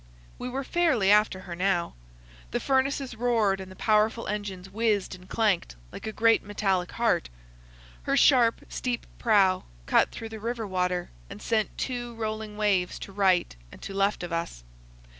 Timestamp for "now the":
1.55-2.59